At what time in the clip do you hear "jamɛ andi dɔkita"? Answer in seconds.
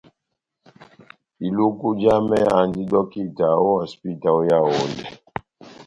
2.01-3.47